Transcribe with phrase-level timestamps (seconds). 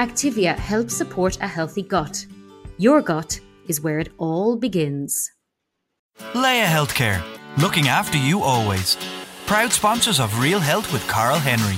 [0.00, 2.24] Activia helps support a healthy gut.
[2.78, 5.30] Your gut is where it all begins.
[6.34, 7.22] Laya Healthcare,
[7.58, 8.96] looking after you always.
[9.44, 11.76] Proud sponsors of Real Health with Karl Henry.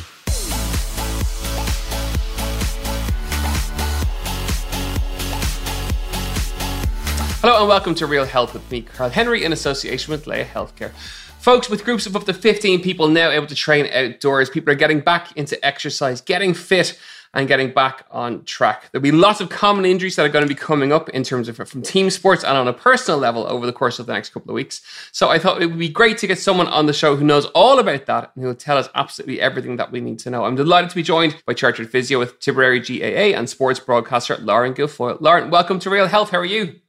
[7.41, 10.93] Hello and welcome to Real Health with me, Karl Henry, in association with Laya Healthcare.
[11.41, 14.77] Folks, with groups of up to 15 people now able to train outdoors, people are
[14.77, 16.97] getting back into exercise, getting fit,
[17.35, 18.91] and getting back on track.
[18.91, 21.49] There'll be lots of common injuries that are going to be coming up in terms
[21.49, 24.31] of from team sports and on a personal level over the course of the next
[24.31, 24.83] couple of weeks.
[25.13, 27.47] So I thought it would be great to get someone on the show who knows
[27.47, 30.45] all about that and who will tell us absolutely everything that we need to know.
[30.45, 34.75] I'm delighted to be joined by chartered physio with Tipperary GAA and sports broadcaster Lauren
[34.75, 35.21] Guilfoyle.
[35.21, 36.31] Lauren, welcome to Real Health.
[36.31, 36.81] How are you?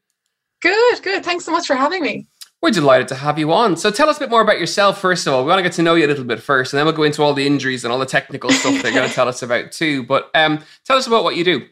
[0.62, 1.26] Good, good.
[1.26, 2.28] Thanks so much for having me.
[2.64, 3.76] We're delighted to have you on.
[3.76, 5.44] So tell us a bit more about yourself, first of all.
[5.44, 7.04] We want to get to know you a little bit first, and then we'll go
[7.04, 9.74] into all the injuries and all the technical stuff they're going to tell us about
[9.74, 10.04] too.
[10.04, 11.68] But um, tell us about what you do.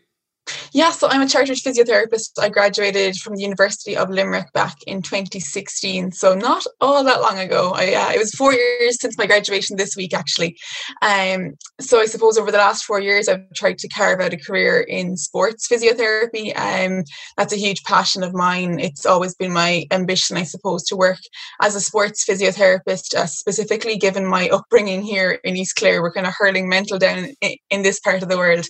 [0.74, 2.32] Yeah, so I'm a chartered physiotherapist.
[2.40, 7.38] I graduated from the University of Limerick back in 2016, so not all that long
[7.40, 7.74] ago.
[7.76, 10.58] I, uh, it was four years since my graduation this week, actually.
[11.02, 14.38] Um, so I suppose over the last four years, I've tried to carve out a
[14.38, 16.58] career in sports physiotherapy.
[16.58, 17.04] Um,
[17.38, 18.80] that's a huge passion of mine.
[18.80, 21.20] It's always been my ambition, I suppose, to work
[21.62, 26.02] as a sports physiotherapist, uh, specifically given my upbringing here in East Clare.
[26.02, 28.66] We're kind of hurling mental down in, in this part of the world.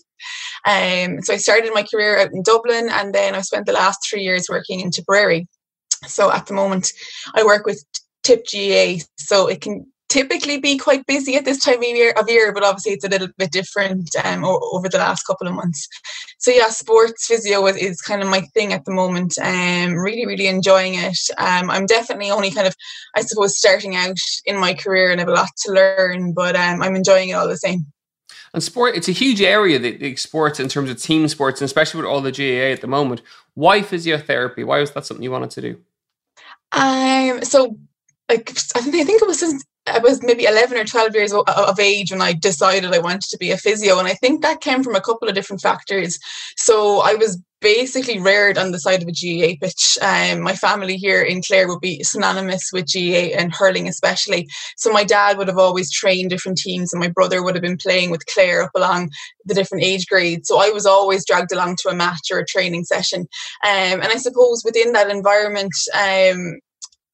[0.65, 3.99] Um, so I started my career out in Dublin and then I spent the last
[4.07, 5.47] three years working in Tipperary.
[6.07, 6.91] So at the moment,
[7.35, 7.83] I work with
[8.23, 9.03] Tip GAA.
[9.17, 12.63] so it can typically be quite busy at this time of year, of year but
[12.63, 15.87] obviously it's a little bit different um, over the last couple of months.
[16.37, 19.37] So yeah, sports physio is, is kind of my thing at the moment.
[19.41, 21.17] Um, really, really enjoying it.
[21.37, 22.75] Um, I'm definitely only kind of,
[23.15, 26.81] I suppose, starting out in my career and have a lot to learn, but um,
[26.81, 27.85] I'm enjoying it all the same.
[28.53, 32.01] And sport, it's a huge area, that sports in terms of team sports, and especially
[32.01, 33.21] with all the GAA at the moment.
[33.53, 34.65] Why physiotherapy?
[34.65, 35.81] Why was that something you wanted to do?
[36.73, 37.77] Um, so
[38.31, 42.11] like I think it was since I was maybe 11 or 12 years of age
[42.11, 43.97] when I decided I wanted to be a physio.
[43.99, 46.19] And I think that came from a couple of different factors.
[46.55, 49.97] So I was basically reared on the side of a GAA pitch.
[50.01, 54.49] Um, my family here in Clare would be synonymous with GAA and hurling, especially.
[54.77, 57.77] So my dad would have always trained different teams, and my brother would have been
[57.77, 59.11] playing with Clare up along
[59.45, 60.47] the different age grades.
[60.47, 63.21] So I was always dragged along to a match or a training session.
[63.63, 66.59] Um, and I suppose within that environment, um,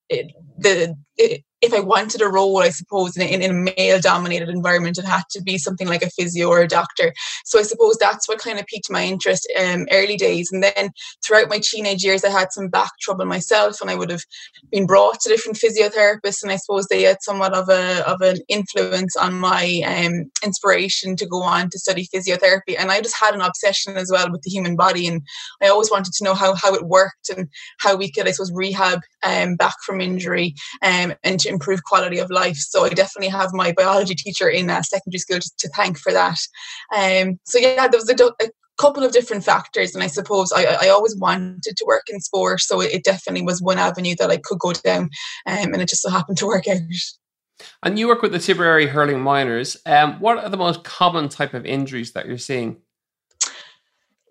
[0.09, 3.99] it, the it, if I wanted a role, I suppose, in a, in a male
[3.99, 7.13] dominated environment, it had to be something like a physio or a doctor.
[7.45, 10.49] So I suppose that's what kind of piqued my interest um, early days.
[10.51, 10.91] And then
[11.25, 14.23] throughout my teenage years, I had some back trouble myself, and I would have
[14.71, 16.43] been brought to different physiotherapists.
[16.43, 21.15] And I suppose they had somewhat of a of an influence on my um, inspiration
[21.15, 22.75] to go on to study physiotherapy.
[22.77, 25.21] And I just had an obsession as well with the human body, and
[25.63, 27.47] I always wanted to know how how it worked and
[27.79, 30.53] how we could, I suppose, rehab um, back from injury
[30.83, 32.57] um, and to improve quality of life.
[32.57, 36.11] So I definitely have my biology teacher in uh, secondary school to, to, thank for
[36.11, 36.37] that.
[36.95, 38.49] Um, so yeah, there was a, a,
[38.79, 42.61] couple of different factors, and I suppose I, I always wanted to work in sport,
[42.61, 45.09] so it, definitely was one avenue that I could go down,
[45.47, 46.77] um, and it just so happened to work out.
[47.81, 49.77] And you work with the Tipperary hurling minors.
[49.87, 52.77] Um, what are the most common type of injuries that you're seeing?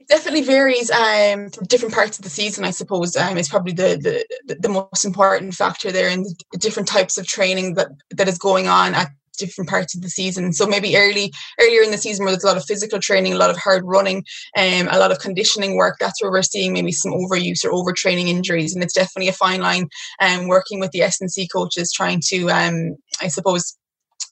[0.09, 2.65] Definitely varies um, different parts of the season.
[2.65, 6.89] I suppose um, is probably the, the the most important factor there, and the different
[6.89, 10.53] types of training that that is going on at different parts of the season.
[10.53, 13.39] So maybe early earlier in the season where there's a lot of physical training, a
[13.39, 14.25] lot of hard running,
[14.57, 15.97] um, a lot of conditioning work.
[15.99, 19.61] That's where we're seeing maybe some overuse or overtraining injuries, and it's definitely a fine
[19.61, 19.89] line.
[20.21, 23.77] Um, working with the S&C coaches, trying to um, I suppose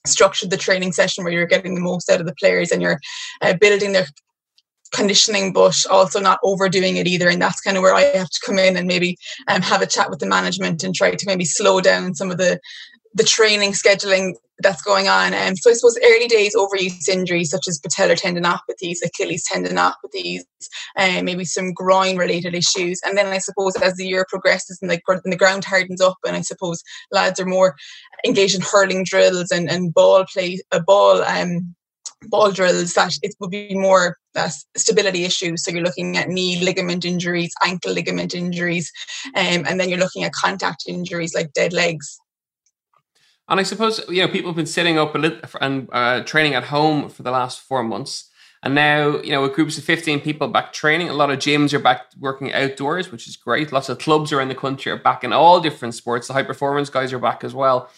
[0.05, 2.99] structure the training session where you're getting the most out of the players and you're
[3.41, 4.05] uh, building their
[4.95, 7.29] conditioning, but also not overdoing it either.
[7.29, 9.87] And that's kind of where I have to come in and maybe um, have a
[9.87, 12.59] chat with the management and try to maybe slow down some of the
[13.15, 15.33] the training scheduling that's going on.
[15.33, 20.41] And um, so I suppose early days overuse injuries such as patellar tendinopathies, Achilles tendinopathies,
[20.95, 22.99] and um, maybe some groin related issues.
[23.05, 26.17] And then I suppose as the year progresses and the, and the ground hardens up,
[26.25, 27.75] and I suppose lads are more
[28.25, 31.75] engaged in hurling drills and, and ball play, a uh, ball um,
[32.29, 35.63] ball drills that it would be more uh, stability issues.
[35.63, 38.91] So you're looking at knee ligament injuries, ankle ligament injuries,
[39.35, 42.17] um, and then you're looking at contact injuries like dead legs.
[43.47, 46.65] And I suppose you know people have been sitting up little, and uh, training at
[46.65, 48.29] home for the last four months,
[48.63, 51.09] and now you know with groups of fifteen people back training.
[51.09, 53.71] A lot of gyms are back working outdoors, which is great.
[53.71, 56.27] Lots of clubs around the country are back in all different sports.
[56.27, 57.89] The high performance guys are back as well.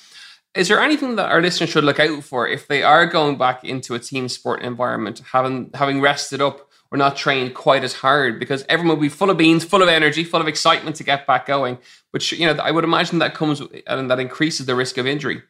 [0.57, 3.63] Is there anything that our listeners should look out for if they are going back
[3.63, 8.39] into a team sport environment, having having rested up or not trained quite as hard?
[8.39, 11.27] Because everyone will be full of beans, full of energy, full of excitement to get
[11.27, 11.77] back going.
[12.09, 15.44] Which you know, I would imagine that comes and that increases the risk of injury.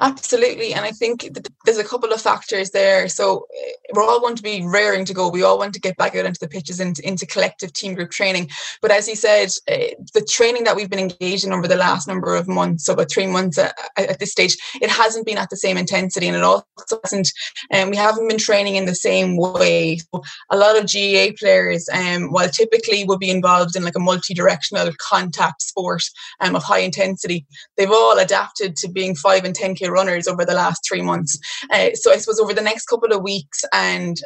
[0.00, 0.74] Absolutely.
[0.74, 1.28] And I think
[1.64, 3.08] there's a couple of factors there.
[3.08, 5.28] So eh, we're all going to be raring to go.
[5.28, 8.10] We all want to get back out into the pitches and into, collective team group
[8.10, 8.50] training.
[8.82, 12.06] But as you said, uh, the training that we've been engaged in over the last
[12.06, 15.48] number of months, so about three months at, at this stage, it hasn't been at
[15.48, 17.30] the same intensity and it also hasn't,
[17.70, 19.98] and um, we haven't been training in the same way.
[20.50, 24.90] A lot of GAA players, um, while typically would be involved in like a multi-directional
[24.98, 26.02] contact sport
[26.40, 27.46] um, of high intensity,
[27.76, 31.38] they've all adapted to being five and 10k runners over the last three months.
[31.70, 34.16] Uh, so I suppose over the next couple of weeks and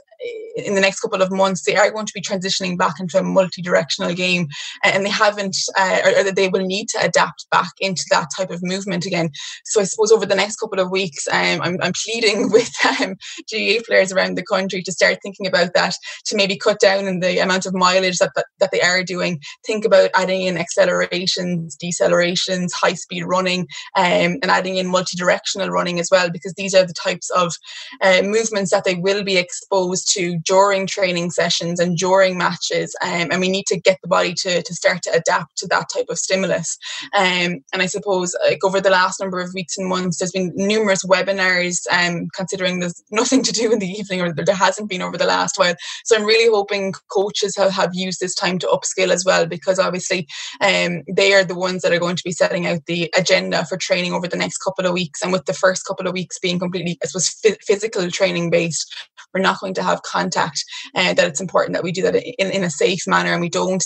[0.57, 3.23] in the next couple of months, they are going to be transitioning back into a
[3.23, 4.49] multi-directional game,
[4.85, 8.63] and they haven't, uh, or they will need to adapt back into that type of
[8.63, 9.31] movement again.
[9.65, 13.15] So I suppose over the next couple of weeks, um, I'm, I'm pleading with um,
[13.51, 15.95] GAA players around the country to start thinking about that,
[16.27, 19.41] to maybe cut down in the amount of mileage that, that, that they are doing.
[19.67, 23.61] Think about adding in accelerations, decelerations, high-speed running,
[23.97, 24.89] um, and adding in
[25.19, 27.55] multi-directional running as well, because these are the types of
[28.03, 32.95] uh, movements that they will be exposed to during training sessions and during matches.
[33.03, 35.87] Um, and we need to get the body to, to start to adapt to that
[35.95, 36.79] type of stimulus.
[37.15, 40.53] Um, and I suppose like over the last number of weeks and months, there's been
[40.55, 45.03] numerous webinars, um, considering there's nothing to do in the evening or there hasn't been
[45.03, 45.75] over the last while.
[46.05, 49.79] So I'm really hoping coaches have, have used this time to upskill as well, because
[49.79, 50.27] obviously
[50.61, 53.77] um, they are the ones that are going to be setting out the agenda for
[53.77, 55.08] training over the next couple of weeks.
[55.23, 57.35] And with the first couple of weeks being completely, I suppose,
[57.67, 58.95] physical training based,
[59.33, 60.65] we're not going to have contact,
[60.95, 63.49] uh, that it's important that we do that in, in a safe manner and we
[63.49, 63.85] don't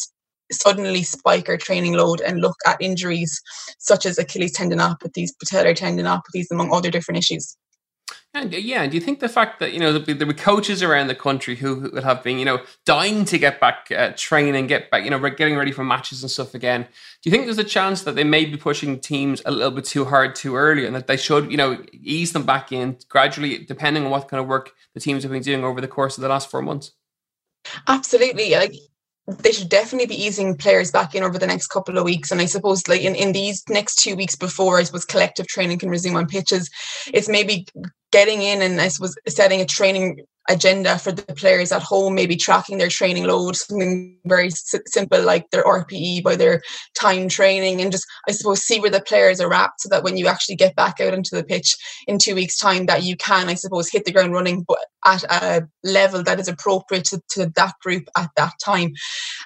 [0.50, 3.40] suddenly spike our training load and look at injuries
[3.78, 7.56] such as Achilles tendinopathies, patellar tendinopathies, among other different issues.
[8.34, 11.08] And uh, yeah, do you think the fact that you know there were coaches around
[11.08, 14.90] the country who would have been you know dying to get back uh, training, get
[14.90, 16.82] back you know getting ready for matches and stuff again?
[16.82, 19.84] Do you think there's a chance that they may be pushing teams a little bit
[19.84, 23.64] too hard too early, and that they should you know ease them back in gradually,
[23.64, 26.22] depending on what kind of work the teams have been doing over the course of
[26.22, 26.92] the last four months?
[27.86, 28.52] Absolutely.
[28.52, 28.74] Like
[29.26, 32.32] they should definitely be easing players back in over the next couple of weeks.
[32.32, 35.78] And I suppose like in, in these next two weeks before I suppose collective training
[35.78, 36.68] can resume on pitches,
[37.12, 37.66] it's maybe
[38.12, 42.36] getting in and I was setting a training agenda for the players at home, maybe
[42.36, 46.62] tracking their training load, something very simple like their RPE by their
[46.98, 50.16] time training, and just I suppose see where the players are at, so that when
[50.16, 53.48] you actually get back out onto the pitch in two weeks' time, that you can
[53.48, 57.50] I suppose hit the ground running, but at a level that is appropriate to, to
[57.56, 58.92] that group at that time.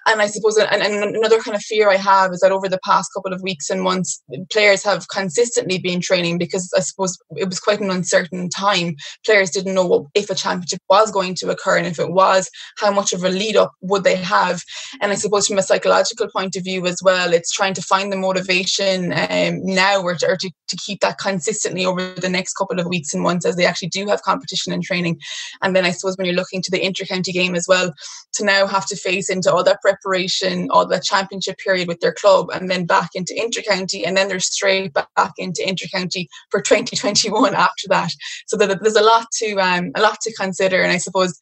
[0.06, 2.80] And I suppose and, and another kind of fear I have is that over the
[2.84, 7.48] past couple of weeks and months, players have consistently been training because I suppose it
[7.48, 8.96] was quite an uncertain time.
[9.24, 12.50] Players didn't know what, if a championship was going to occur, and if it was,
[12.78, 14.62] how much of a lead up would they have?
[15.00, 18.12] And I suppose from a psychological point of view as well, it's trying to find
[18.12, 22.54] the motivation um, now or, to, or to, to keep that consistently over the next
[22.54, 25.18] couple of weeks and months as they actually do have competition and training.
[25.62, 27.92] And then I suppose when you're looking to the inter-county game as well,
[28.34, 32.12] to now have to face into all that preparation, all that championship period with their
[32.12, 37.54] club, and then back into inter-county, and then they're straight back into inter-county for 2021
[37.54, 38.10] after that.
[38.46, 41.38] So that there's a lot to um, a lot to consider and I suppose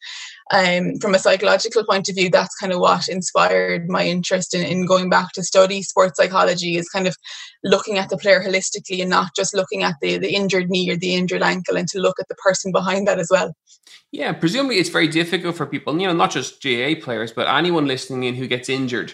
[0.51, 4.65] um, from a psychological point of view, that's kind of what inspired my interest in,
[4.65, 7.15] in going back to study sports psychology is kind of
[7.63, 10.97] looking at the player holistically and not just looking at the, the injured knee or
[10.97, 13.55] the injured ankle and to look at the person behind that as well.
[14.11, 17.87] Yeah, presumably it's very difficult for people, you know, not just GAA players, but anyone
[17.87, 19.13] listening in who gets injured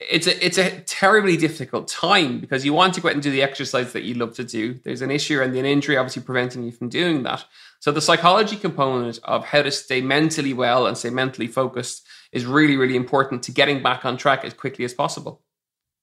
[0.00, 3.30] it's a it's a terribly difficult time because you want to go out and do
[3.30, 4.74] the exercise that you love to do.
[4.84, 7.44] There's an issue and an injury obviously preventing you from doing that.
[7.84, 12.46] So the psychology component of how to stay mentally well and stay mentally focused is
[12.46, 15.42] really really important to getting back on track as quickly as possible.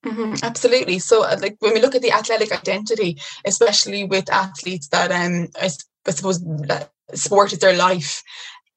[0.05, 0.99] Mm-hmm, absolutely.
[0.99, 5.47] So, uh, like when we look at the athletic identity, especially with athletes that um,
[5.59, 5.71] I,
[6.05, 6.45] I suppose
[7.15, 8.21] sport is their life,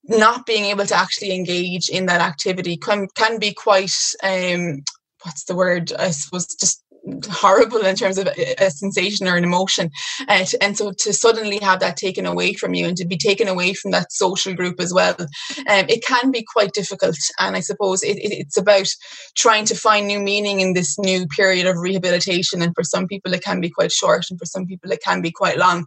[0.05, 3.93] not being able to actually engage in that activity can can be quite
[4.23, 4.83] um,
[5.25, 5.93] what's the word?
[5.93, 6.83] I suppose just
[7.31, 9.91] horrible in terms of a, sensation or an emotion.
[10.29, 13.47] Uh, and so to suddenly have that taken away from you and to be taken
[13.47, 17.17] away from that social group as well, um, it can be quite difficult.
[17.39, 18.89] And I suppose it, it, it's about
[19.37, 22.63] trying to find new meaning in this new period of rehabilitation.
[22.63, 25.21] And for some people, it can be quite short, and for some people, it can
[25.21, 25.87] be quite long.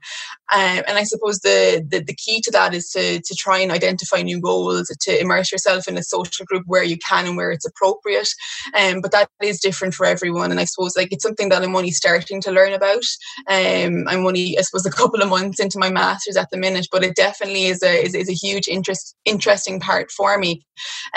[0.54, 3.72] Um, and I suppose the, the, the key to that is to, to try and
[3.72, 7.52] identify new goals, to immerse yourself in a social group where you can and where
[7.52, 8.30] it's appropriate.
[8.74, 10.52] Um, but that is different for everyone.
[10.52, 13.04] And I suppose like it's something that I'm only starting to learn about.
[13.50, 16.88] Um, I'm only, I suppose, a couple of months into my master's at the minute,
[16.92, 20.66] but it definitely is a, is, is a huge interest, interesting part for me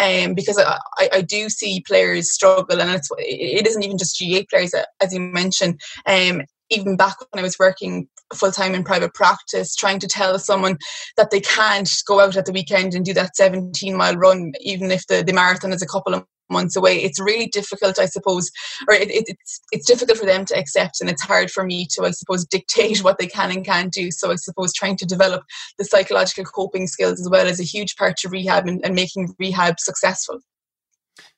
[0.00, 0.78] um, because I,
[1.12, 5.20] I do see players struggle and it's, it isn't even just GAA players, as you
[5.20, 5.80] mentioned.
[6.06, 10.38] Um, even back when I was working full time in private practice, trying to tell
[10.38, 10.78] someone
[11.16, 14.90] that they can't go out at the weekend and do that 17 mile run, even
[14.90, 17.02] if the, the marathon is a couple of months away.
[17.02, 18.50] It's really difficult, I suppose,
[18.88, 21.86] or it, it, it's it's difficult for them to accept, and it's hard for me
[21.92, 24.10] to, I suppose, dictate what they can and can't do.
[24.10, 25.44] So I suppose trying to develop
[25.78, 29.34] the psychological coping skills as well is a huge part to rehab and, and making
[29.38, 30.40] rehab successful.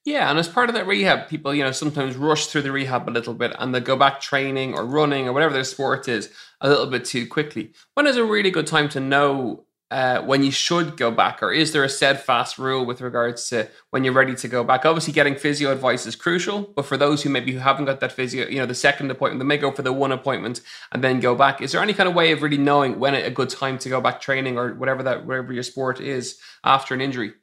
[0.05, 3.09] Yeah, and as part of that rehab, people, you know, sometimes rush through the rehab
[3.09, 6.29] a little bit and they go back training or running or whatever their sport is
[6.61, 7.73] a little bit too quickly.
[7.95, 11.53] When is a really good time to know uh, when you should go back, or
[11.53, 14.87] is there a steadfast rule with regards to when you're ready to go back?
[14.87, 18.11] Obviously, getting physio advice is crucial, but for those who maybe who haven't got that
[18.11, 21.21] physio, you know, the second appointment, they may go for the one appointment and then
[21.21, 21.61] go back.
[21.61, 24.01] Is there any kind of way of really knowing when a good time to go
[24.01, 27.35] back training or whatever that whatever your sport is after an injury?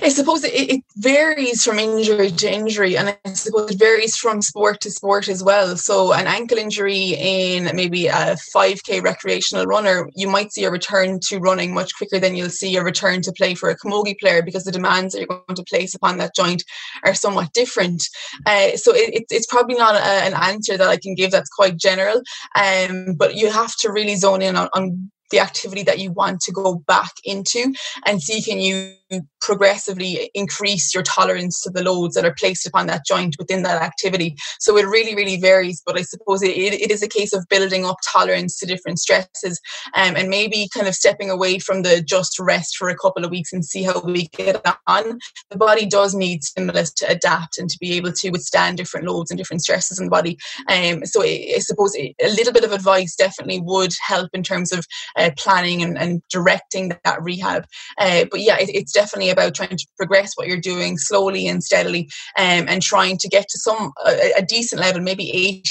[0.00, 4.40] I suppose it, it, varies from injury to injury, and I suppose it varies from
[4.40, 5.76] sport to sport as well.
[5.76, 11.20] So, an ankle injury in maybe a 5k recreational runner, you might see a return
[11.28, 14.42] to running much quicker than you'll see a return to play for a camogie player
[14.42, 16.64] because the demands that you're going to place upon that joint
[17.04, 18.02] are somewhat different.
[18.46, 21.76] Uh, so, it, it's probably not a, an answer that I can give that's quite
[21.76, 22.22] general,
[22.56, 26.40] um, but you have to really zone in on, on the activity that you want
[26.42, 27.74] to go back into
[28.06, 28.94] and see can you
[29.40, 33.82] progressively increase your tolerance to the loads that are placed upon that joint within that
[33.82, 34.36] activity.
[34.60, 35.82] So it really, really varies.
[35.84, 39.60] But I suppose it, it is a case of building up tolerance to different stresses
[39.94, 43.30] um, and maybe kind of stepping away from the just rest for a couple of
[43.30, 45.18] weeks and see how we get on.
[45.50, 49.30] The body does need stimulus to adapt and to be able to withstand different loads
[49.30, 50.38] and different stresses in the body.
[50.68, 54.72] Um, so I, I suppose a little bit of advice definitely would help in terms
[54.72, 57.66] of uh, planning and, and, directing that rehab.
[57.98, 61.62] Uh, but yeah, it, it's definitely about trying to progress what you're doing slowly and
[61.62, 65.62] steadily um, and trying to get to some a, a decent level, maybe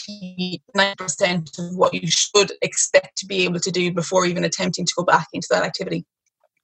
[0.80, 4.94] 89% of what you should expect to be able to do before even attempting to
[4.98, 6.06] go back into that activity.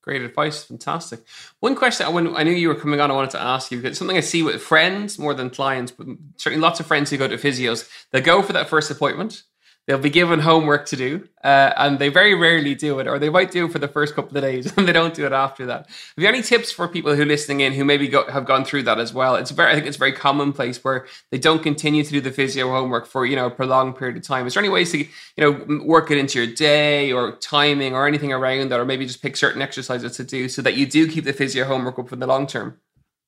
[0.01, 1.19] Great advice, fantastic.
[1.59, 3.97] One question when I knew you were coming on, I wanted to ask you because
[3.97, 6.07] something I see with friends more than clients, but
[6.37, 9.43] certainly lots of friends who go to physios, they go for that first appointment
[9.87, 13.29] they'll be given homework to do, uh, and they very rarely do it, or they
[13.29, 15.65] might do it for the first couple of days, and they don't do it after
[15.65, 15.87] that.
[15.87, 18.65] Have you any tips for people who are listening in who maybe go, have gone
[18.65, 19.35] through that as well?
[19.35, 22.69] It's very, I think it's very commonplace where they don't continue to do the physio
[22.69, 24.45] homework for you know a prolonged period of time.
[24.45, 28.07] Is there any ways to you know work it into your day or timing or
[28.07, 31.09] anything around that, or maybe just pick certain exercises to do so that you do
[31.09, 32.77] keep the physio homework up for the long term?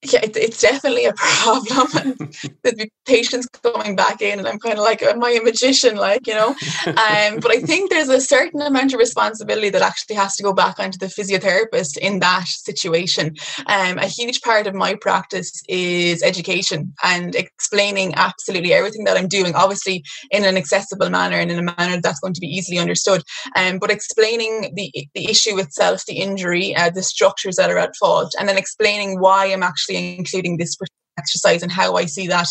[0.01, 2.15] Yeah, it, it's definitely a problem.
[2.63, 5.97] the patients coming back in, and I'm kind of like, am I a magician?
[5.97, 6.55] Like, you know.
[6.85, 10.53] Um, but I think there's a certain amount of responsibility that actually has to go
[10.53, 13.35] back onto the physiotherapist in that situation.
[13.67, 19.27] Um, a huge part of my practice is education and explaining absolutely everything that I'm
[19.27, 22.79] doing, obviously in an accessible manner and in a manner that's going to be easily
[22.79, 23.21] understood.
[23.57, 27.95] Um, but explaining the the issue itself, the injury, uh, the structures that are at
[27.97, 30.77] fault, and then explaining why I'm actually actually including this
[31.17, 32.47] exercise and how I see that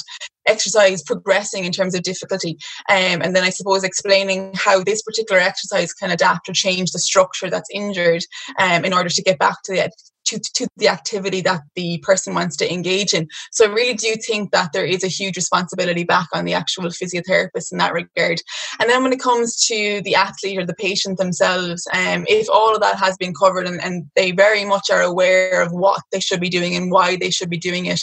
[0.46, 2.58] exercise progressing in terms of difficulty.
[2.90, 6.98] Um, and then I suppose explaining how this particular exercise can adapt or change the
[6.98, 8.22] structure that's injured
[8.58, 9.80] um, in order to get back to the
[10.28, 13.28] to, to the activity that the person wants to engage in.
[13.52, 16.84] So I really do think that there is a huge responsibility back on the actual
[16.84, 18.40] physiotherapist in that regard.
[18.80, 22.74] And then when it comes to the athlete or the patient themselves, um, if all
[22.74, 26.20] of that has been covered and, and they very much are aware of what they
[26.20, 28.00] should be doing and why they should be doing it,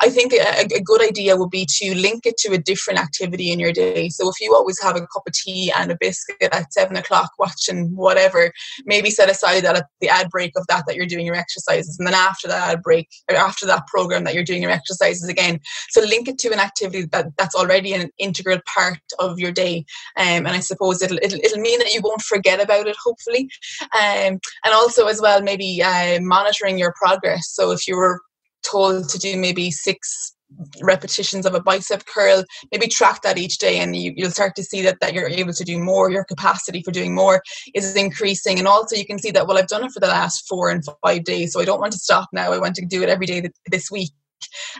[0.00, 3.52] I think a, a good idea would be to link it to a different activity
[3.52, 4.08] in your day.
[4.08, 7.30] So if you always have a cup of tea and a biscuit at seven o'clock
[7.38, 8.52] watching whatever,
[8.84, 11.65] maybe set aside that at the ad break of that that you're doing your exercise
[11.66, 11.98] exercises.
[11.98, 15.60] And then after that break or after that program that you're doing your exercises again.
[15.90, 19.84] So link it to an activity that that's already an integral part of your day.
[20.16, 23.48] Um, and i suppose it'll, it'll, it'll mean that you won't forget about it hopefully.
[23.94, 27.50] Um, and also as well maybe uh, monitoring your progress.
[27.50, 28.20] So if you were
[28.62, 30.35] told to do maybe six
[30.80, 34.62] repetitions of a bicep curl maybe track that each day and you, you'll start to
[34.62, 37.42] see that, that you're able to do more your capacity for doing more
[37.74, 38.58] is increasing.
[38.58, 40.84] And also you can see that well i've done it for the last four and
[41.02, 42.52] five days so i don't want to stop now.
[42.52, 44.10] I want to do it every day this week.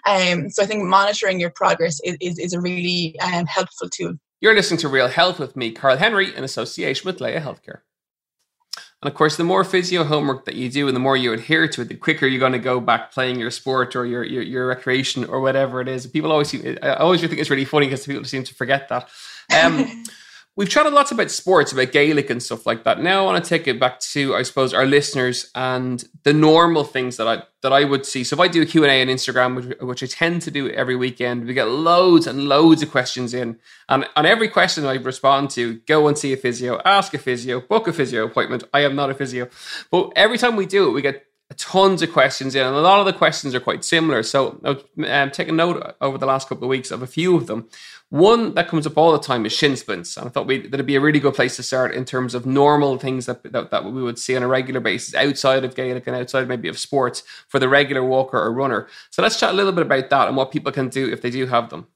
[0.06, 4.14] Um, so i think monitoring your progress is, is, is a really um, helpful tool.
[4.40, 7.80] You're listening to real health with me karl henry in association with laya healthcare
[9.06, 11.68] and of course, the more physio homework that you do and the more you adhere
[11.68, 14.42] to it, the quicker you're going to go back playing your sport or your, your,
[14.42, 16.08] your recreation or whatever it is.
[16.08, 19.08] People always seem, I always think it's really funny because people seem to forget that.
[19.56, 20.02] Um,
[20.56, 23.00] we've chatted lots about sports, about Gaelic and stuff like that.
[23.00, 26.82] Now I want to take it back to, I suppose, our listeners and the normal
[26.82, 28.22] things that I that I would see.
[28.22, 30.94] So if I do a Q&A on Instagram, which, which I tend to do every
[30.94, 33.58] weekend, we get loads and loads of questions in.
[33.88, 37.60] And on every question I respond to, go and see a physio, ask a physio,
[37.60, 38.62] book a physio appointment.
[38.72, 39.48] I am not a physio.
[39.90, 41.25] But every time we do it, we get
[41.56, 44.22] tons of questions in, and a lot of the questions are quite similar.
[44.22, 47.46] So I've um, taken note over the last couple of weeks of a few of
[47.46, 47.68] them.
[48.08, 50.96] One that comes up all the time is shin splints, and I thought that'd be
[50.96, 54.02] a really good place to start in terms of normal things that, that, that we
[54.02, 57.58] would see on a regular basis outside of Gaelic and outside maybe of sports for
[57.58, 58.86] the regular walker or runner.
[59.10, 61.30] So let's chat a little bit about that and what people can do if they
[61.30, 61.88] do have them.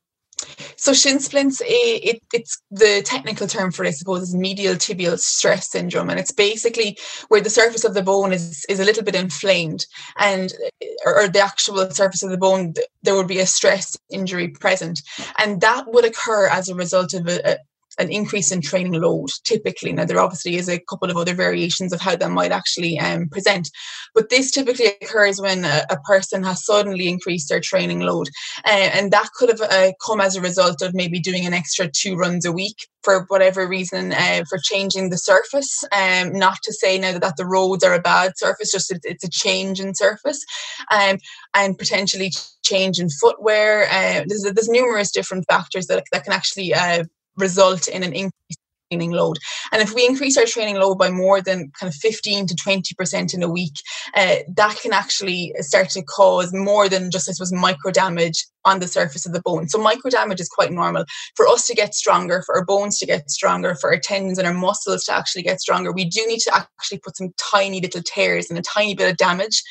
[0.77, 4.75] So shin splints, it, it, it's the technical term for it, I suppose, is medial
[4.75, 6.99] tibial stress syndrome, and it's basically
[7.29, 9.87] where the surface of the bone is is a little bit inflamed,
[10.19, 10.53] and
[10.83, 14.49] eh, or, or the actual surface of the bone, there would be a stress injury
[14.49, 15.01] present,
[15.39, 17.59] and that would occur as a result of a,
[17.99, 19.93] an increase in training load typically.
[19.93, 23.29] Now, there obviously is a couple of other variations of how that might actually um,
[23.29, 23.69] present,
[24.15, 28.29] but this typically occurs when a, a, person has suddenly increased their training load.
[28.67, 31.89] Uh, and that could have uh, come as a result of maybe doing an extra
[31.89, 35.85] two runs a week for whatever reason uh, for changing the surface.
[35.93, 39.01] Um, not to say now that, that the roads are a bad surface, just it,
[39.05, 40.45] it's a change in surface.
[40.91, 41.19] Um,
[41.55, 42.33] and potentially
[42.63, 43.85] change in footwear.
[43.85, 47.05] Uh, there's, there's numerous different factors that, that can actually uh,
[47.41, 48.57] result in an increase
[48.91, 49.39] training load.
[49.73, 53.35] And if we increase our training load by more than kind of 15 to 20%
[53.35, 53.75] in a week,
[54.15, 58.81] uh, that can actually start to cause more than just, I suppose, micro damage on
[58.81, 59.69] the surface of the bone.
[59.69, 61.05] So micro damage is quite normal.
[61.37, 64.47] For us to get stronger, for our bones to get stronger, for our tendons and
[64.47, 68.03] our muscles to actually get stronger, we do need to actually put some tiny little
[68.03, 69.63] tears and a tiny bit of damage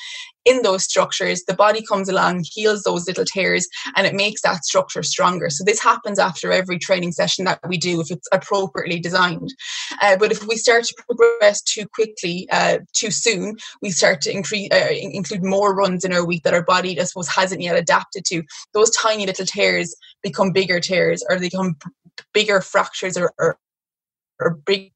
[0.45, 4.63] in those structures, the body comes along, heals those little tears, and it makes that
[4.63, 5.49] structure stronger.
[5.49, 9.53] So this happens after every training session that we do if it's appropriately designed.
[10.01, 14.31] Uh, but if we start to progress too quickly, uh, too soon, we start to
[14.31, 17.77] increase, uh, include more runs in our week that our body, I suppose, hasn't yet
[17.77, 18.43] adapted to.
[18.73, 21.77] Those tiny little tears become bigger tears, or they become
[22.33, 23.57] bigger fractures, or, or,
[24.39, 24.91] or big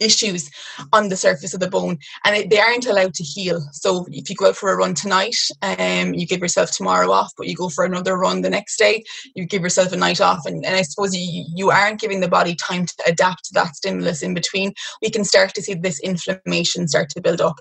[0.00, 0.50] issues
[0.92, 3.60] on the surface of the bone and they aren't allowed to heal.
[3.72, 7.32] So if you go out for a run tonight um, you give yourself tomorrow off
[7.36, 10.46] but you go for another run the next day you give yourself a night off.
[10.46, 13.76] And, and i suppose you, you aren't giving the body time to adapt to that
[13.76, 14.72] stimulus in between.
[15.00, 17.56] We can start to see this inflammation start to build up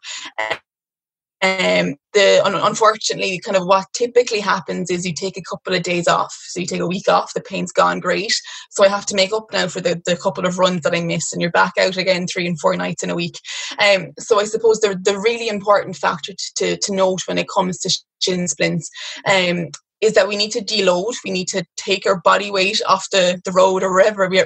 [1.44, 6.08] um, the unfortunately, kind of what typically happens is you take a couple of days
[6.08, 6.34] off.
[6.50, 8.34] So you take a week off, the pain's gone, great.
[8.70, 11.02] So I have to make up now for the, the couple of runs that I
[11.02, 13.40] missed, and you're back out again three and four nights in a week.
[13.80, 17.50] Um, so I suppose the the really important factor to, to, to note when it
[17.50, 18.90] comes to shin splints
[19.26, 19.70] um,
[20.02, 21.14] is that we need to deload.
[21.24, 24.44] We need to take our body weight off the, the road or wherever we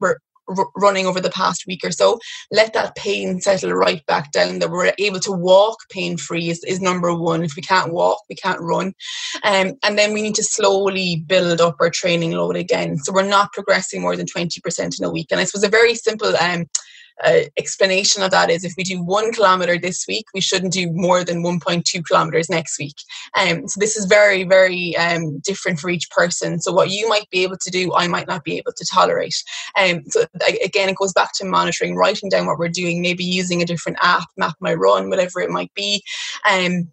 [0.00, 2.18] we're, r- running over the past week or so,
[2.50, 4.58] let that pain settle right back down.
[4.58, 7.42] That we're able to walk pain free is, is number one.
[7.42, 8.94] If we can't walk, we can't run.
[9.42, 12.98] Um, and then we need to slowly build up our training load again.
[12.98, 15.28] So we're not progressing more than 20% in a week.
[15.30, 16.66] And I suppose a very simple um,
[17.22, 20.90] uh, explanation of that is if we do one kilometer this week, we shouldn't do
[20.92, 22.96] more than 1.2 kilometers next week.
[23.38, 26.60] Um, so this is very, very um, different for each person.
[26.60, 29.36] So what you might be able to do, I might not be able to tolerate.
[29.78, 30.24] Um, so
[30.62, 33.98] again, it goes back to monitoring, writing down what we're doing, maybe using a different
[34.02, 36.02] app, Map My Run, whatever it might be.
[36.50, 36.88] Um,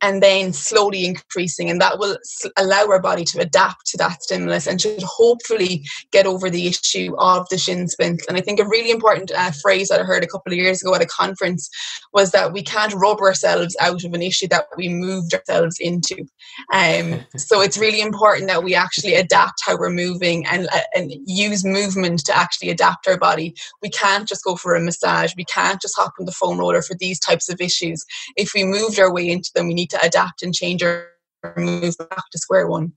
[0.00, 2.16] and then slowly increasing and that will
[2.56, 7.14] allow our body to adapt to that stimulus and should hopefully get over the issue
[7.18, 10.24] of the shin splint and i think a really important uh, phrase that i heard
[10.24, 11.68] a couple of years ago at a conference
[12.14, 16.24] was that we can't rub ourselves out of an issue that we moved ourselves into.
[16.72, 21.12] Um, so it's really important that we actually adapt how we're moving and, uh, and
[21.26, 23.54] use movement to actually adapt our body.
[23.82, 25.34] We can't just go for a massage.
[25.36, 28.04] We can't just hop on the foam roller for these types of issues.
[28.36, 31.08] If we moved our way into them we need to adapt and change or
[31.56, 32.92] move back to square one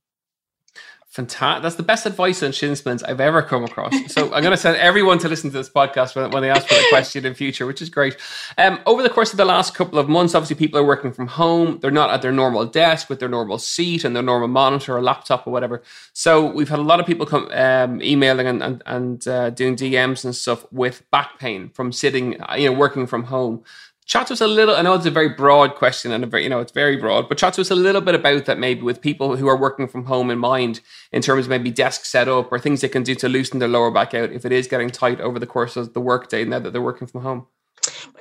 [1.18, 1.64] Fantastic.
[1.64, 3.92] That's the best advice on shin splints I've ever come across.
[4.08, 6.68] So I'm going to send everyone to listen to this podcast when, when they ask
[6.68, 8.18] for a question in future, which is great.
[8.58, 11.26] Um, over the course of the last couple of months, obviously people are working from
[11.26, 11.80] home.
[11.82, 15.02] They're not at their normal desk with their normal seat and their normal monitor or
[15.02, 15.82] laptop or whatever.
[16.14, 19.76] So we've had a lot of people come um, emailing and, and, and uh, doing
[19.76, 23.64] DMs and stuff with back pain from sitting, you know, working from home
[24.08, 24.76] chat to us a little.
[24.76, 27.28] I know it's a very broad question and a very, you know, it's very broad,
[27.28, 29.88] but chat to us a little bit about that maybe with people who are working
[29.88, 30.80] from home in mind
[31.12, 33.92] in terms of maybe desk setup or things they can do to loosen their lower
[33.92, 36.72] back out if it is getting tight over the course of the workday now that
[36.72, 37.48] they're working from home.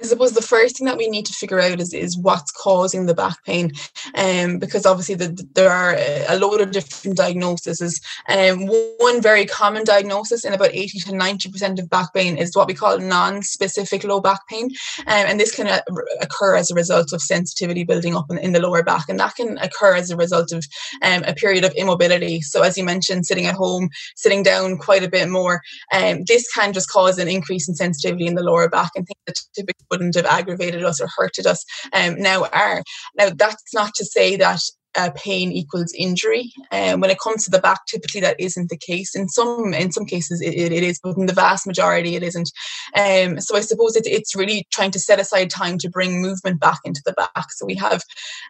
[0.00, 3.06] I suppose the first thing that we need to figure out is, is what's causing
[3.06, 3.72] the back pain,
[4.14, 5.96] um, because obviously the, there are
[6.28, 8.00] a load of different diagnoses.
[8.28, 8.66] Um,
[8.98, 12.74] one very common diagnosis in about 80 to 90% of back pain is what we
[12.74, 14.70] call non-specific low back pain,
[15.06, 15.80] um, and this can uh,
[16.20, 19.34] occur as a result of sensitivity building up in, in, the lower back, and that
[19.34, 20.64] can occur as a result of
[21.02, 22.40] um, a period of immobility.
[22.40, 25.60] So as you mentioned, sitting at home, sitting down quite a bit more,
[25.92, 29.16] um, this can just cause an increase in sensitivity in the lower back, and things
[29.26, 32.82] that typically wouldn't have aggravated us or hurted us um, now are.
[33.16, 34.60] Now, that's not to say that
[34.96, 36.50] uh, pain equals injury.
[36.70, 39.14] And um, when it comes to the back, typically that isn't the case.
[39.14, 42.50] In some in some cases it, it is, but in the vast majority it isn't.
[42.96, 46.60] Um, so I suppose it, it's really trying to set aside time to bring movement
[46.60, 47.52] back into the back.
[47.52, 48.02] So we have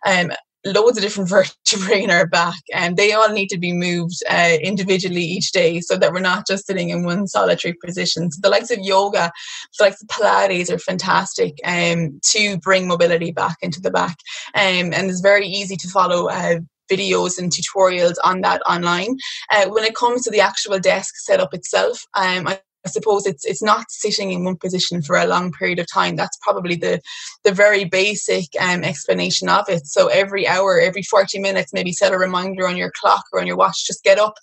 [0.06, 0.30] um,
[0.72, 1.28] loads of different
[1.66, 5.80] vertebrae in our back and they all need to be moved uh, individually each day
[5.80, 9.30] so that we're not just sitting in one solitary position so the likes of yoga
[9.78, 14.16] the likes of pilates are fantastic um, to bring mobility back into the back
[14.54, 16.56] um, and it's very easy to follow uh,
[16.90, 19.16] videos and tutorials on that online.
[19.50, 23.44] Uh, when it comes to the actual desk setup itself, um, I I suppose it's
[23.44, 26.14] it's not sitting in one position for a long period of time.
[26.14, 27.00] That's probably the
[27.42, 29.86] the very basic um, explanation of it.
[29.86, 33.46] So every hour, every 40 minutes, maybe set a reminder on your clock or on
[33.46, 33.84] your watch.
[33.84, 34.34] Just get up,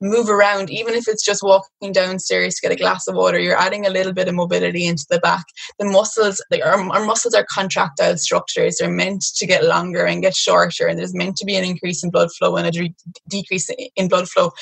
[0.00, 3.38] move around, even if it's just walking downstairs to get a glass of water.
[3.38, 5.44] You're adding a little bit of mobility into the back.
[5.78, 8.76] The muscles, our, our muscles are contractile structures.
[8.78, 12.02] They're meant to get longer and get shorter, and there's meant to be an increase
[12.02, 12.94] in blood flow and a de-
[13.28, 14.52] decrease in blood flow.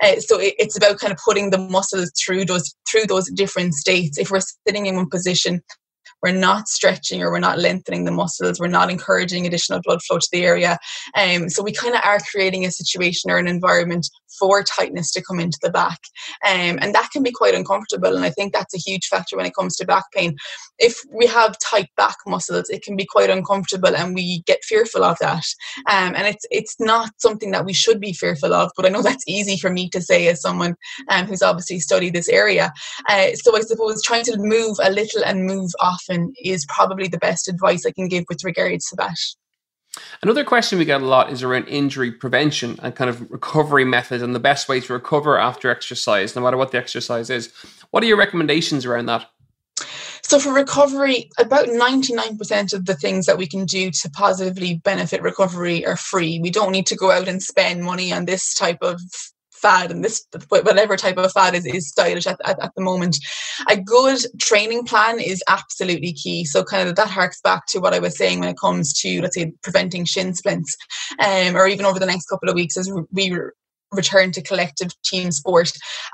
[0.00, 3.74] Uh, so it, it's about kind of putting the muscles through those through those different
[3.74, 4.18] states.
[4.18, 5.62] If we're sitting in one position,
[6.24, 10.18] we're not stretching or we're not lengthening the muscles, we're not encouraging additional blood flow
[10.18, 10.78] to the area.
[11.14, 14.08] Um, so we kind of are creating a situation or an environment
[14.38, 15.98] for tightness to come into the back.
[16.44, 18.16] Um, and that can be quite uncomfortable.
[18.16, 20.36] And I think that's a huge factor when it comes to back pain.
[20.78, 25.04] If we have tight back muscles, it can be quite uncomfortable and we get fearful
[25.04, 25.44] of that.
[25.90, 29.02] Um, and it's it's not something that we should be fearful of, but I know
[29.02, 30.74] that's easy for me to say as someone
[31.10, 32.72] um, who's obviously studied this area.
[33.08, 37.18] Uh, so I suppose trying to move a little and move often is probably the
[37.18, 39.16] best advice I can give with regards to that.
[40.22, 44.22] Another question we get a lot is around injury prevention and kind of recovery methods
[44.22, 47.52] and the best way to recover after exercise, no matter what the exercise is.
[47.90, 49.30] What are your recommendations around that?
[50.22, 55.20] So, for recovery, about 99% of the things that we can do to positively benefit
[55.20, 56.40] recovery are free.
[56.40, 59.00] We don't need to go out and spend money on this type of
[59.64, 63.16] fad and this whatever type of fad is, is stylish at, at, at, the moment.
[63.70, 66.44] A good training plan is absolutely key.
[66.44, 69.20] So kind of that harks back to what i was saying when it comes to
[69.22, 70.76] let's say preventing shin splints
[71.18, 73.32] um, or even over the next couple of weeks as we
[73.92, 75.70] return to collective team sport.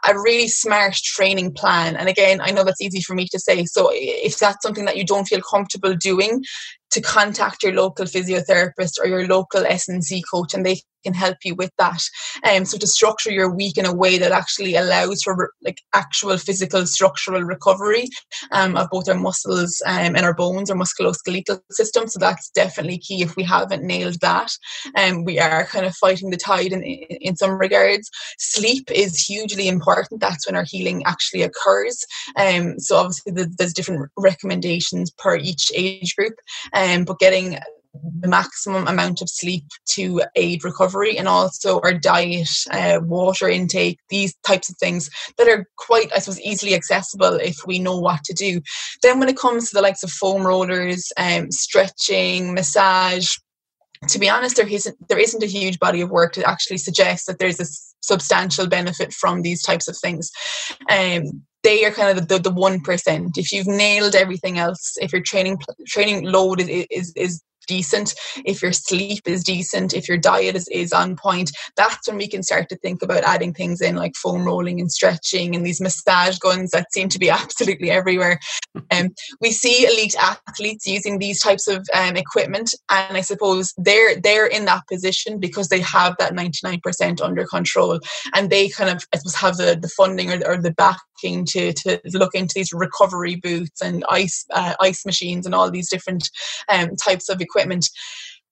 [0.07, 3.65] A really smart training plan and again i know that's easy for me to say
[3.65, 6.43] so if that's something that you don't feel comfortable doing
[6.91, 11.55] to contact your local physiotherapist or your local S&C coach and they can help you
[11.55, 12.01] with that.
[12.49, 16.37] Um, so to structure your week in a way that actually allows for like actual
[16.37, 18.09] physical structural recovery
[18.53, 22.07] um, of both our muscles um, and our bones, our musculoskeletal system.
[22.09, 23.23] So that's definitely key.
[23.23, 24.51] If we haven't nailed that,
[24.97, 28.11] um, we are kind of fighting the tide in, in, some regards.
[28.39, 30.21] Sleep is hugely important.
[30.21, 32.05] That's when our healing actually occurs.
[32.37, 36.35] Um, so obviously the, there's different recommendations per each age group
[36.81, 37.59] um, but getting
[38.21, 43.99] the maximum amount of sleep to aid recovery and also our diet, uh, water intake,
[44.11, 48.23] these types of things that are quite, I suppose, easily accessible if we know what
[48.25, 48.61] to do.
[49.03, 53.29] Then, when it comes to the likes of foam rollers, um, stretching, massage,
[54.09, 57.27] to be honest, there isn't there isn't a huge body of work to actually suggest
[57.27, 57.67] that there's a
[58.03, 60.31] substantial benefit from these types of things.
[60.89, 63.37] Um, they are kind of the the one percent.
[63.37, 68.63] If you've nailed everything else, if your training training load is is, is decent, if
[68.63, 72.43] your sleep is decent, if your diet is, is on point, that's when we can
[72.43, 76.37] start to think about adding things in like foam rolling and stretching and these massage
[76.39, 78.39] guns that seem to be absolutely everywhere.
[78.93, 79.09] Um,
[79.41, 84.47] we see elite athletes using these types of um, equipment, and I suppose they're they're
[84.47, 87.99] in that position because they have that 99% under control,
[88.35, 90.73] and they kind of I suppose have the, the funding or, or the
[91.23, 95.91] to to look into these recovery boots and ice uh, ice machines and all these
[95.91, 96.29] different
[96.69, 97.89] um, types of equipment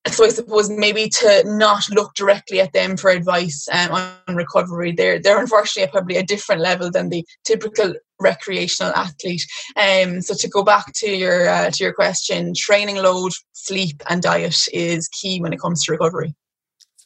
[0.07, 4.93] so I suppose maybe to not look directly at them for advice um, on recovery.
[4.93, 9.45] They're they're unfortunately probably a different level than the typical recreational athlete.
[9.77, 14.23] Um, so to go back to your uh, to your question, training load, sleep, and
[14.23, 16.35] diet is key when it comes to recovery.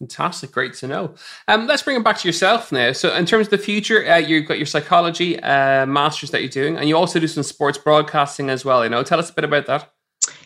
[0.02, 1.14] Fantastic, great to know.
[1.46, 2.90] Um, let's bring it back to yourself now.
[2.90, 6.50] So, in terms of the future, uh, you've got your psychology uh, masters that you're
[6.50, 8.82] doing, and you also do some sports broadcasting as well.
[8.82, 9.92] You know, tell us a bit about that.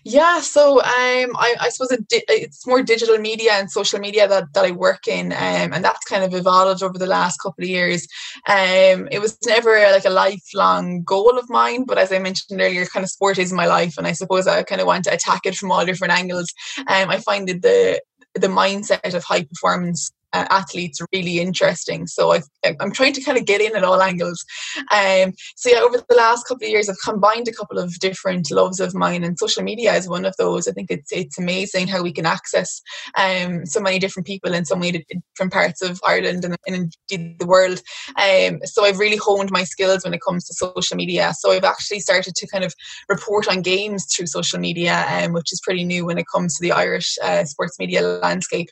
[0.05, 4.29] Yeah, so um, I, I suppose it di- it's more digital media and social media
[4.29, 7.65] that, that I work in, um, and that's kind of evolved over the last couple
[7.65, 8.07] of years.
[8.47, 12.85] Um, it was never like a lifelong goal of mine, but as I mentioned earlier,
[12.85, 15.47] kind of sport is my life, and I suppose I kind of want to attack
[15.47, 16.53] it from all different angles.
[16.89, 18.03] Um, I find that the
[18.41, 22.07] the mindset of high performance uh, athletes really interesting.
[22.07, 22.43] So I,
[22.81, 24.45] I'm trying to kind of get in at all angles.
[24.93, 28.51] Um, so yeah, over the last couple of years, I've combined a couple of different
[28.51, 30.69] loves of mine, and social media is one of those.
[30.69, 32.81] I think it's it's amazing how we can access
[33.17, 37.39] um, so many different people in so many different parts of Ireland and, and indeed
[37.39, 37.81] the world.
[38.21, 41.33] Um, so I've really honed my skills when it comes to social media.
[41.39, 42.75] So I've actually started to kind of
[43.09, 46.63] report on games through social media, um, which is pretty new when it comes to
[46.63, 48.69] the Irish uh, sports media landscape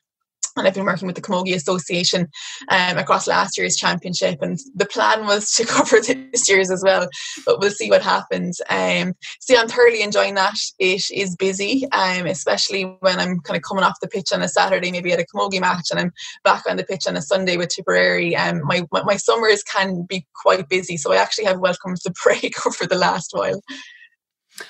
[0.57, 2.29] and I've been working with the Camogie Association
[2.69, 4.41] um, across last year's championship.
[4.41, 7.09] And the plan was to cover this year's as well,
[7.45, 8.61] but we'll see what happens.
[8.71, 9.15] Um,
[9.49, 10.57] yeah, I'm thoroughly enjoying that.
[10.79, 14.49] It is busy, um, especially when I'm kind of coming off the pitch on a
[14.49, 16.13] Saturday, maybe at a Camogie match, and I'm
[16.45, 18.37] back on the pitch on a Sunday with Tipperary.
[18.37, 22.55] Um, my my summers can be quite busy, so I actually have welcomed the break
[22.67, 23.61] over the last while.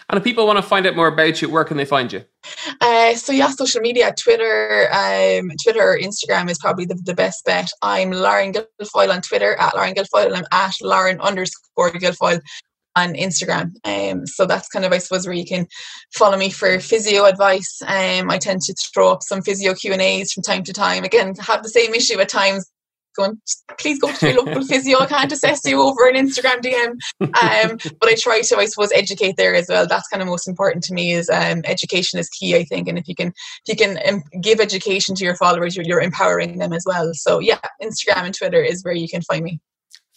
[0.08, 2.24] And if people want to find out more about you, where can they find you?
[2.80, 7.44] Uh, so yeah, social media, Twitter, um, Twitter or Instagram is probably the, the best
[7.44, 7.68] bet.
[7.82, 12.40] I'm Lauren Guilfoyle on Twitter at Lauren Guilfoyle, and I'm at Lauren underscore Guilfoyle
[12.96, 13.74] on Instagram.
[13.84, 15.66] Um, so that's kind of, I suppose, where you can
[16.14, 17.82] follow me for physio advice.
[17.82, 21.04] Um, I tend to throw up some physio Q and A's from time to time.
[21.04, 22.70] Again, have the same issue at times
[23.14, 23.40] going,
[23.78, 24.98] please go to your local physio.
[25.00, 26.90] I can't assess you over an Instagram DM.
[27.20, 29.86] Um, but I try to, I suppose, educate there as well.
[29.86, 31.12] That's kind of most important to me.
[31.12, 34.22] Is um, education is key, I think, and if you can, if you can um,
[34.40, 37.10] give education to your followers, you're, you're empowering them as well.
[37.14, 39.60] So yeah, Instagram and Twitter is where you can find me.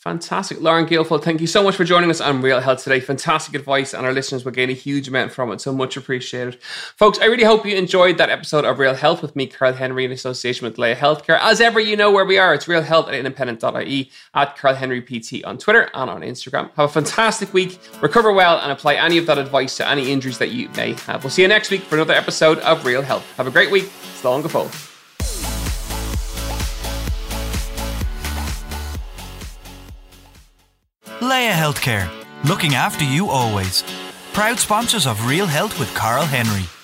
[0.07, 0.61] Fantastic.
[0.61, 3.01] Lauren Guilfoyle, thank you so much for joining us on Real Health today.
[3.01, 5.59] Fantastic advice, and our listeners will gain a huge amount from it.
[5.59, 6.63] So much appreciated.
[6.63, 10.05] Folks, I really hope you enjoyed that episode of Real Health with me, Karl Henry,
[10.05, 11.37] in association with Laya Healthcare.
[11.41, 12.53] As ever, you know where we are.
[12.53, 16.71] It's Real Health at independent.ie, at Karl Henry PT on Twitter and on Instagram.
[16.75, 20.37] Have a fantastic week, recover well, and apply any of that advice to any injuries
[20.37, 21.25] that you may have.
[21.25, 23.29] We'll see you next week for another episode of Real Health.
[23.35, 23.89] Have a great week.
[24.21, 24.96] Slán go fóill.
[31.19, 32.07] Laya Healthcare,
[32.47, 33.83] looking after you always.
[34.33, 36.76] Proud sponsors of Real Health with Karl Henry.